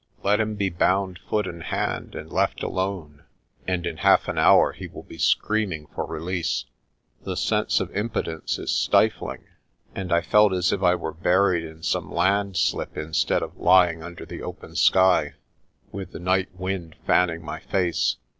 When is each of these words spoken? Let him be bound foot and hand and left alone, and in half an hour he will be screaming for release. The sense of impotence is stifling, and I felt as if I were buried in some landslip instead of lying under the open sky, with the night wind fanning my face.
Let 0.23 0.39
him 0.39 0.55
be 0.55 0.71
bound 0.71 1.19
foot 1.29 1.45
and 1.45 1.61
hand 1.61 2.15
and 2.15 2.33
left 2.33 2.63
alone, 2.63 3.21
and 3.67 3.85
in 3.85 3.97
half 3.97 4.27
an 4.27 4.39
hour 4.39 4.71
he 4.71 4.87
will 4.87 5.03
be 5.03 5.19
screaming 5.19 5.85
for 5.93 6.07
release. 6.07 6.65
The 7.23 7.37
sense 7.37 7.79
of 7.79 7.95
impotence 7.95 8.57
is 8.57 8.71
stifling, 8.71 9.43
and 9.93 10.11
I 10.11 10.21
felt 10.21 10.53
as 10.53 10.71
if 10.73 10.81
I 10.81 10.95
were 10.95 11.13
buried 11.13 11.65
in 11.65 11.83
some 11.83 12.11
landslip 12.11 12.97
instead 12.97 13.43
of 13.43 13.57
lying 13.57 14.01
under 14.01 14.25
the 14.25 14.41
open 14.41 14.75
sky, 14.75 15.35
with 15.91 16.13
the 16.13 16.19
night 16.19 16.49
wind 16.55 16.95
fanning 17.05 17.45
my 17.45 17.59
face. 17.59 18.15